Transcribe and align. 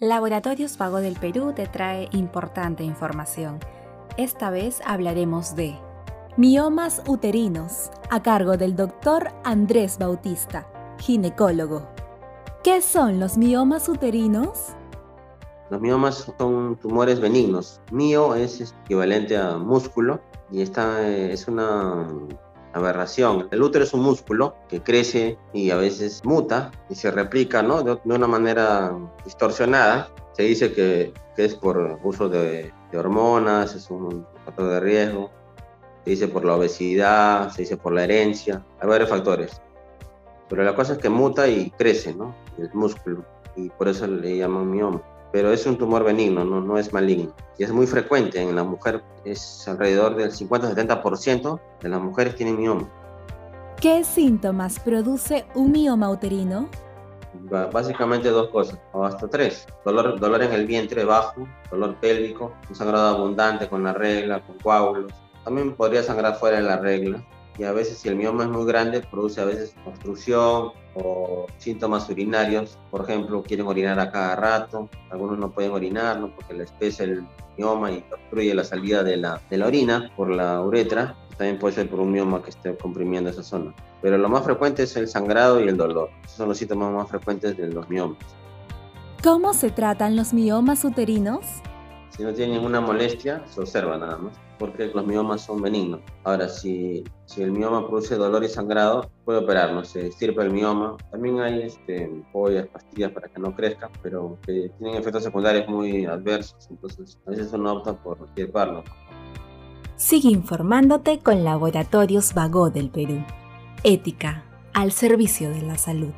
Laboratorios 0.00 0.76
Vago 0.76 0.96
del 1.00 1.14
Perú 1.14 1.52
te 1.54 1.68
trae 1.68 2.08
importante 2.10 2.82
información. 2.82 3.60
Esta 4.16 4.50
vez 4.50 4.80
hablaremos 4.84 5.54
de 5.54 5.78
miomas 6.36 7.00
uterinos, 7.06 7.92
a 8.10 8.20
cargo 8.20 8.56
del 8.56 8.74
doctor 8.74 9.30
Andrés 9.44 9.96
Bautista, 9.98 10.66
ginecólogo. 10.98 11.86
¿Qué 12.64 12.82
son 12.82 13.20
los 13.20 13.38
miomas 13.38 13.88
uterinos? 13.88 14.70
Los 15.70 15.80
miomas 15.80 16.28
son 16.38 16.74
tumores 16.74 17.20
benignos. 17.20 17.80
Mio 17.92 18.34
es 18.34 18.74
equivalente 18.82 19.36
a 19.36 19.58
músculo 19.58 20.20
y 20.50 20.62
esta 20.62 21.08
es 21.08 21.46
una 21.46 22.08
aberración. 22.74 23.48
El 23.50 23.62
útero 23.62 23.84
es 23.84 23.94
un 23.94 24.02
músculo 24.02 24.56
que 24.68 24.82
crece 24.82 25.38
y 25.52 25.70
a 25.70 25.76
veces 25.76 26.24
muta 26.24 26.70
y 26.90 26.94
se 26.94 27.10
replica 27.10 27.62
¿no? 27.62 27.82
de, 27.82 27.98
una 28.04 28.26
manera 28.26 28.92
distorsionada. 29.24 30.08
Se 30.32 30.42
dice 30.42 30.72
que, 30.72 31.12
es 31.36 31.54
por 31.54 31.98
uso 32.02 32.28
de, 32.28 32.72
hormonas, 32.92 33.74
es 33.74 33.90
un 33.90 34.26
factor 34.44 34.70
de 34.70 34.80
riesgo. 34.80 35.30
Se 36.04 36.10
dice 36.10 36.28
por 36.28 36.44
la 36.44 36.56
obesidad, 36.56 37.50
se 37.50 37.62
dice 37.62 37.76
por 37.76 37.92
la 37.92 38.04
herencia. 38.04 38.64
Hay 38.80 38.88
varios 38.88 39.08
factores. 39.08 39.60
Pero 40.48 40.62
la 40.62 40.74
cosa 40.74 40.92
es 40.92 40.98
que 40.98 41.08
muta 41.08 41.48
y 41.48 41.70
crece 41.70 42.14
¿no? 42.14 42.34
el 42.58 42.70
músculo 42.74 43.24
y 43.56 43.70
por 43.70 43.88
eso 43.88 44.06
le 44.06 44.36
llaman 44.36 44.70
mioma 44.70 45.00
pero 45.34 45.52
es 45.52 45.66
un 45.66 45.76
tumor 45.76 46.04
benigno, 46.04 46.44
no, 46.44 46.60
no 46.60 46.78
es 46.78 46.92
maligno. 46.92 47.34
Y 47.58 47.64
es 47.64 47.72
muy 47.72 47.88
frecuente 47.88 48.40
en 48.40 48.54
la 48.54 48.62
mujer, 48.62 49.02
es 49.24 49.66
alrededor 49.66 50.14
del 50.14 50.30
50-70% 50.30 51.60
de 51.80 51.88
las 51.88 52.00
mujeres 52.00 52.36
tienen 52.36 52.56
mioma. 52.56 52.88
¿Qué 53.80 54.04
síntomas 54.04 54.78
produce 54.78 55.44
un 55.56 55.72
mioma 55.72 56.08
uterino? 56.08 56.68
Básicamente 57.72 58.28
dos 58.28 58.48
cosas, 58.50 58.78
o 58.92 59.04
hasta 59.04 59.26
tres. 59.26 59.66
Dolor, 59.84 60.20
dolor 60.20 60.40
en 60.40 60.52
el 60.52 60.66
vientre 60.66 61.04
bajo, 61.04 61.48
dolor 61.68 61.96
pélvico, 61.96 62.54
un 62.68 62.76
sangrado 62.76 63.16
abundante 63.16 63.68
con 63.68 63.82
la 63.82 63.92
regla, 63.92 64.40
con 64.46 64.56
coágulos. 64.58 65.12
También 65.42 65.74
podría 65.74 66.04
sangrar 66.04 66.36
fuera 66.36 66.58
de 66.58 66.62
la 66.62 66.76
regla, 66.76 67.26
y 67.58 67.64
a 67.64 67.72
veces 67.72 67.98
si 67.98 68.08
el 68.08 68.16
mioma 68.16 68.44
es 68.44 68.50
muy 68.50 68.64
grande 68.66 69.00
produce 69.00 69.40
a 69.40 69.44
veces 69.44 69.74
obstrucción 69.86 70.72
o 70.94 71.46
síntomas 71.58 72.08
urinarios, 72.08 72.78
por 72.90 73.02
ejemplo, 73.02 73.42
quieren 73.42 73.66
orinar 73.66 73.98
a 74.00 74.10
cada 74.10 74.36
rato, 74.36 74.88
algunos 75.10 75.38
no 75.38 75.50
pueden 75.50 75.72
orinar 75.72 76.20
porque 76.36 76.54
les 76.54 76.70
pesa 76.72 77.04
el 77.04 77.26
mioma 77.56 77.90
y 77.90 78.04
obstruye 78.12 78.54
la 78.54 78.64
salida 78.64 79.02
de 79.02 79.16
la, 79.16 79.40
de 79.50 79.58
la 79.58 79.66
orina 79.66 80.12
por 80.16 80.30
la 80.30 80.60
uretra, 80.60 81.16
también 81.36 81.58
puede 81.58 81.74
ser 81.74 81.88
por 81.88 82.00
un 82.00 82.12
mioma 82.12 82.42
que 82.42 82.50
esté 82.50 82.76
comprimiendo 82.76 83.30
esa 83.30 83.42
zona. 83.42 83.74
Pero 84.02 84.18
lo 84.18 84.28
más 84.28 84.44
frecuente 84.44 84.84
es 84.84 84.96
el 84.96 85.08
sangrado 85.08 85.60
y 85.60 85.68
el 85.68 85.76
dolor, 85.76 86.10
esos 86.24 86.36
son 86.36 86.48
los 86.48 86.58
síntomas 86.58 86.92
más 86.92 87.08
frecuentes 87.08 87.56
de 87.56 87.68
los 87.68 87.88
miomas. 87.88 88.18
¿Cómo 89.22 89.54
se 89.54 89.70
tratan 89.70 90.16
los 90.16 90.34
miomas 90.34 90.84
uterinos? 90.84 91.46
Si 92.16 92.22
no 92.22 92.32
tienen 92.32 92.56
ninguna 92.56 92.80
molestia, 92.80 93.44
se 93.46 93.60
observa 93.60 93.98
nada 93.98 94.16
más, 94.16 94.36
porque 94.60 94.86
los 94.86 95.04
miomas 95.04 95.40
son 95.40 95.60
benignos. 95.60 96.00
Ahora, 96.22 96.48
si, 96.48 97.02
si 97.24 97.42
el 97.42 97.50
mioma 97.50 97.88
produce 97.88 98.14
dolor 98.14 98.44
y 98.44 98.48
sangrado, 98.48 99.10
puede 99.24 99.40
operarlo, 99.40 99.84
se 99.84 100.06
estirpa 100.06 100.44
el 100.44 100.52
mioma. 100.52 100.96
También 101.10 101.40
hay 101.40 101.62
este, 101.62 102.08
pollas, 102.32 102.68
pastillas 102.68 103.10
para 103.10 103.26
que 103.26 103.40
no 103.40 103.56
crezca, 103.56 103.90
pero 104.00 104.38
que 104.46 104.70
tienen 104.78 104.96
efectos 104.96 105.24
secundarios 105.24 105.66
muy 105.66 106.06
adversos, 106.06 106.68
entonces 106.70 107.18
a 107.26 107.30
veces 107.30 107.52
uno 107.52 107.72
opta 107.72 107.94
por 108.00 108.16
estirparlo. 108.28 108.84
Sigue 109.96 110.28
informándote 110.28 111.18
con 111.18 111.42
Laboratorios 111.42 112.32
Vago 112.32 112.70
del 112.70 112.90
Perú. 112.90 113.24
Ética 113.82 114.44
al 114.72 114.92
servicio 114.92 115.50
de 115.50 115.62
la 115.62 115.78
salud. 115.78 116.14